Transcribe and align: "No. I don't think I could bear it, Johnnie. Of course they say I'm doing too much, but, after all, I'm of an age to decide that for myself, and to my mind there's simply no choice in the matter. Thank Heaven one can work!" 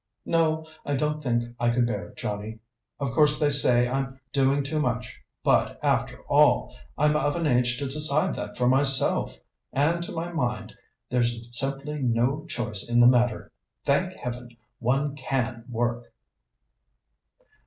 "No. 0.25 0.65
I 0.83 0.95
don't 0.95 1.21
think 1.21 1.43
I 1.59 1.69
could 1.69 1.85
bear 1.85 2.07
it, 2.09 2.17
Johnnie. 2.17 2.57
Of 2.99 3.11
course 3.11 3.37
they 3.39 3.51
say 3.51 3.87
I'm 3.87 4.19
doing 4.33 4.63
too 4.63 4.79
much, 4.79 5.21
but, 5.43 5.77
after 5.83 6.23
all, 6.23 6.75
I'm 6.97 7.15
of 7.15 7.35
an 7.35 7.45
age 7.45 7.77
to 7.77 7.85
decide 7.85 8.33
that 8.33 8.57
for 8.57 8.67
myself, 8.67 9.37
and 9.71 10.03
to 10.03 10.11
my 10.11 10.31
mind 10.31 10.75
there's 11.11 11.55
simply 11.55 12.01
no 12.01 12.47
choice 12.47 12.89
in 12.89 12.99
the 12.99 13.05
matter. 13.05 13.51
Thank 13.83 14.13
Heaven 14.17 14.57
one 14.79 15.15
can 15.15 15.65
work!" 15.69 16.11